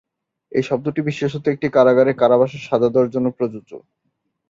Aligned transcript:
এই 0.51 0.63
শব্দটি 0.63 1.01
বিশেষত 1.01 1.43
একটি 1.47 1.67
কারাগারে 1.69 2.11
কারাবাসের 2.13 2.61
সাজা 2.67 2.89
দেওয়ার 2.89 3.09
জন্য 3.09 3.27
প্রযোজ্য। 3.37 3.71